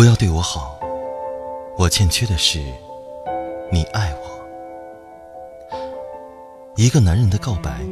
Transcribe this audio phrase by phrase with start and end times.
[0.00, 0.80] 不要对我好，
[1.76, 2.58] 我欠缺的是
[3.70, 5.78] 你爱我。
[6.74, 7.82] 一个男人的告白，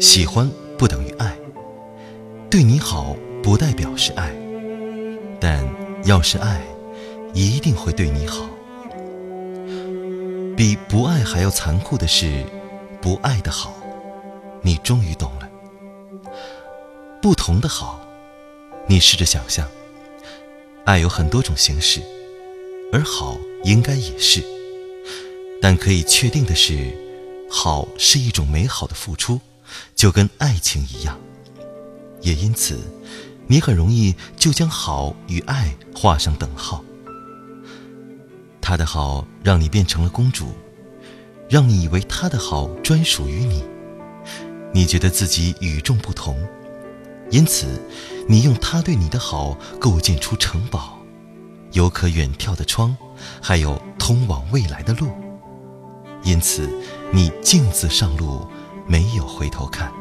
[0.00, 1.36] 喜欢不等于爱，
[2.48, 4.32] 对你好不代表是爱，
[5.40, 5.68] 但
[6.04, 6.62] 要是爱，
[7.32, 8.48] 一定会对你好。
[10.56, 12.44] 比不爱还要残酷的是，
[13.02, 13.74] 不爱的好，
[14.62, 15.50] 你终于懂了。
[17.20, 17.98] 不同的好，
[18.86, 19.66] 你试着想象，
[20.84, 22.00] 爱有很多种形式，
[22.92, 24.42] 而好应该也是。
[25.60, 27.02] 但可以确定的是。
[27.56, 29.40] 好是一种美好的付出，
[29.94, 31.16] 就跟爱情一样，
[32.20, 32.76] 也因此，
[33.46, 36.82] 你很容易就将好与爱画上等号。
[38.60, 40.48] 他的好让你变成了公主，
[41.48, 43.62] 让你以为他的好专属于你，
[44.72, 46.36] 你觉得自己与众不同，
[47.30, 47.66] 因此，
[48.26, 50.98] 你用他对你的好构建出城堡，
[51.72, 52.96] 有可远眺的窗，
[53.42, 55.08] 还有通往未来的路。
[56.22, 56.70] 因此，
[57.12, 58.46] 你径自上路，
[58.86, 59.92] 没有回头看。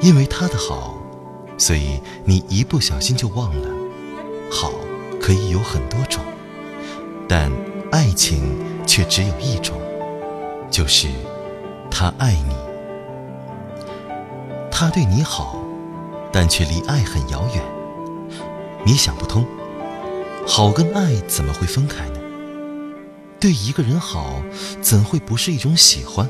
[0.00, 0.94] 因为他的好，
[1.58, 3.68] 所以你一不小心就忘了，
[4.50, 4.70] 好
[5.20, 6.22] 可以有很多种，
[7.28, 7.50] 但
[7.90, 9.78] 爱情却只有一种，
[10.70, 11.08] 就是
[11.90, 12.54] 他爱你。
[14.70, 15.59] 他对你好，
[16.32, 17.64] 但却离爱很遥远。
[18.84, 19.44] 你想不通，
[20.46, 22.20] 好跟爱怎么会分开呢？
[23.38, 24.42] 对一个人好，
[24.82, 26.28] 怎会不是一种喜欢？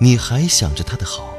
[0.00, 1.34] 你还想着他的好，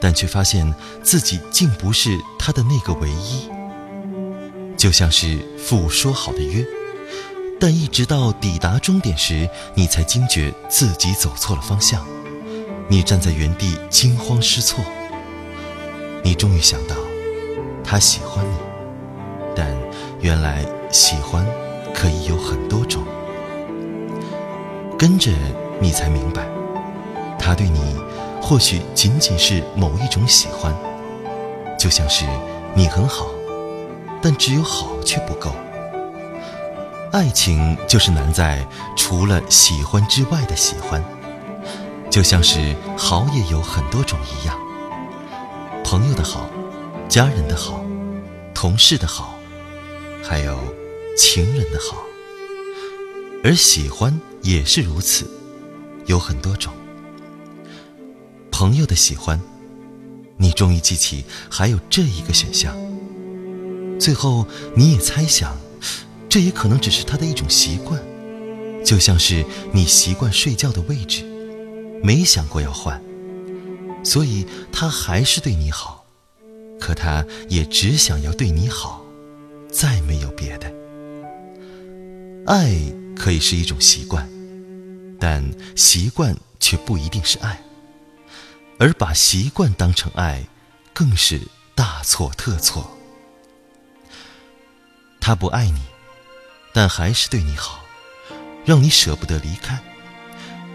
[0.00, 3.48] 但却发现自己竟不是他的那个唯一。
[4.76, 6.64] 就像是赴说好的约，
[7.60, 12.06] 但一直到抵达终点时，你才惊觉自己走错了方向。
[12.88, 14.82] 你站在原地惊慌失措。
[16.22, 16.94] 你终于想到，
[17.82, 18.56] 他喜欢你，
[19.56, 19.66] 但
[20.20, 21.46] 原来喜欢
[21.94, 23.02] 可以有很多种。
[24.98, 25.32] 跟着
[25.80, 26.46] 你才明白，
[27.38, 27.96] 他对你
[28.40, 30.74] 或许仅仅是某一种喜欢，
[31.78, 32.26] 就像是
[32.74, 33.26] 你很好，
[34.20, 35.50] 但只有好却不够。
[37.12, 38.64] 爱情就是难在
[38.94, 41.02] 除了喜欢之外的喜欢，
[42.10, 44.56] 就像是好也有很多种一样，
[45.90, 46.48] 朋友的好，
[47.08, 47.84] 家人的好，
[48.54, 49.36] 同事的好，
[50.22, 50.56] 还有
[51.16, 52.04] 情人的好，
[53.42, 54.16] 而喜欢。
[54.40, 55.28] 也是如此，
[56.06, 56.72] 有很多种
[58.52, 59.40] 朋友的喜欢，
[60.36, 62.72] 你终于记起还有这一个选项。
[63.98, 64.46] 最后，
[64.76, 65.56] 你也猜想，
[66.28, 68.00] 这也可能只是他的一种习惯，
[68.84, 71.24] 就像是你习惯睡觉的位置，
[72.00, 73.02] 没想过要换，
[74.02, 76.04] 所以他还是对你好，
[76.80, 79.04] 可他也只想要对你好，
[79.70, 80.72] 再没有别的。
[82.46, 82.74] 爱。
[83.16, 84.26] 可以是一种习惯，
[85.20, 85.44] 但
[85.76, 87.62] 习惯却不一定是爱，
[88.78, 90.46] 而把习惯当成爱，
[90.94, 91.42] 更是
[91.74, 92.96] 大错特错。
[95.20, 95.82] 他不爱你，
[96.72, 97.84] 但还是对你好，
[98.64, 99.78] 让你舍不得离开，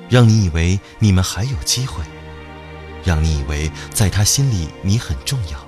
[0.07, 2.03] 让你以为你们还有机会，
[3.05, 5.65] 让你以为在他心里你很重要。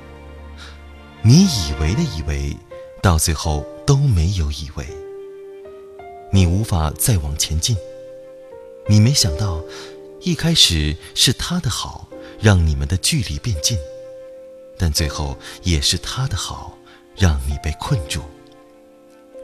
[1.21, 2.57] 你以为的以为，
[3.01, 4.85] 到最后都没有以为。
[6.31, 7.77] 你无法再往前进，
[8.87, 9.61] 你没想到，
[10.21, 12.07] 一开始是他的好
[12.39, 13.77] 让你们的距离变近，
[14.77, 16.77] 但最后也是他的好
[17.15, 18.21] 让你被困住。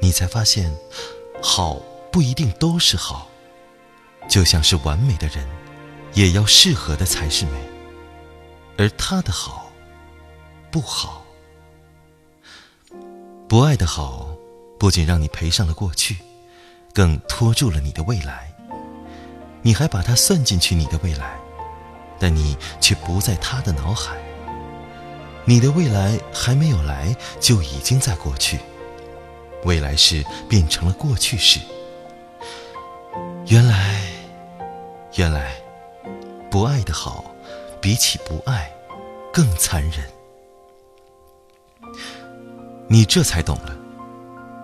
[0.02, 0.76] 你才发现，
[1.42, 1.76] 好
[2.12, 3.30] 不一定都是好，
[4.30, 5.48] 就像是完美的人，
[6.14, 7.52] 也要适合的才是美，
[8.78, 9.72] 而他的好
[10.72, 11.24] 不好，
[13.48, 14.36] 不爱的好，
[14.80, 16.18] 不仅让你赔上了过去。
[16.94, 18.54] 更拖住了你的未来，
[19.64, 21.40] 你还把他算进去你的未来，
[22.20, 24.16] 但你却不在他的脑海。
[25.44, 28.60] 你的未来还没有来，就已经在过去，
[29.66, 31.60] 未来式变成了过去式。
[33.48, 34.04] 原来，
[35.16, 35.56] 原来，
[36.52, 37.26] 不爱的好，
[37.84, 38.72] 比起不爱，
[39.34, 40.10] 更残忍。
[42.88, 43.78] 你这才懂了。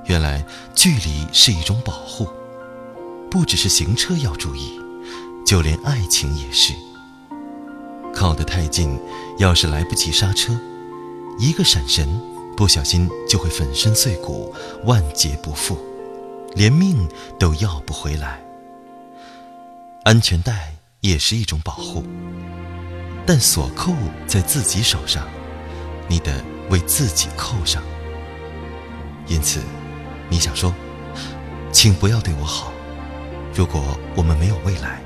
[0.05, 0.41] 原来
[0.73, 2.29] 距离是一种保护，
[3.29, 4.79] 不只是行车要注意，
[5.45, 6.73] 就连爱情也是。
[8.15, 8.97] 靠得太近，
[9.37, 10.57] 要是来不及刹车，
[11.37, 12.07] 一个闪神，
[12.55, 14.55] 不小心就会粉身碎骨，
[14.85, 15.77] 万劫不复，
[16.55, 17.05] 连命
[17.37, 18.41] 都要不回来。
[20.05, 22.01] 安全带也是一种保护，
[23.31, 23.93] 但锁扣
[24.25, 25.27] 在自己手上，
[26.07, 27.83] 你得为自己扣上。
[29.27, 29.61] 因此，
[30.29, 30.73] 你想说，
[31.71, 32.73] 请不要对我好。
[33.53, 34.99] 如果我们没有未来，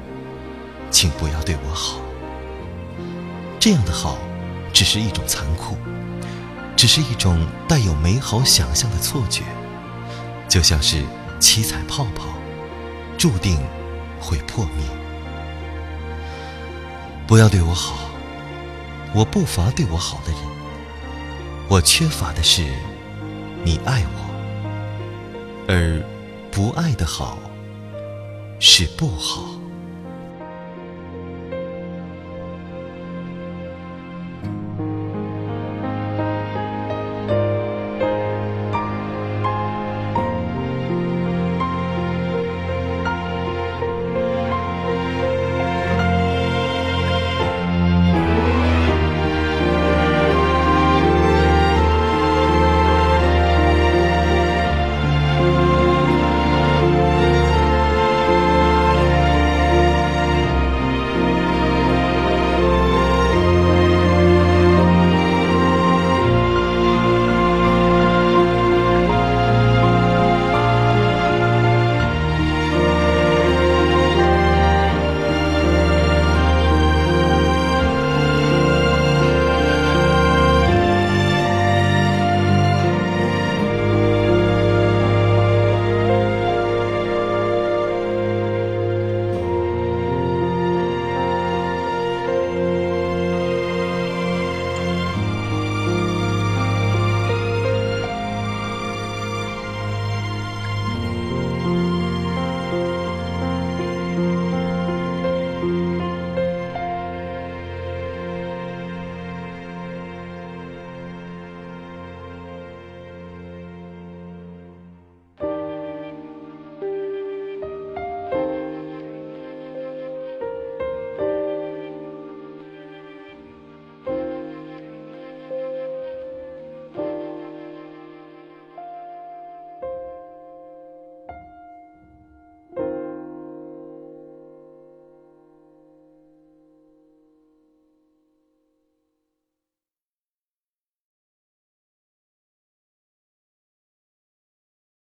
[0.90, 2.00] 请不要对我好。
[3.60, 4.18] 这样的好，
[4.72, 5.76] 只是一种残酷，
[6.78, 9.44] 只是一种带有美好想象的错觉，
[10.48, 11.04] 就像是
[11.42, 12.30] 七彩泡泡，
[13.18, 13.60] 注定
[14.18, 14.86] 会破灭。
[17.28, 17.96] 不要对我好，
[19.16, 20.42] 我不乏对我好的人，
[21.70, 22.64] 我缺乏的是
[23.64, 26.02] 你爱我，而
[26.52, 27.38] 不爱的好。
[28.60, 29.63] 是不好。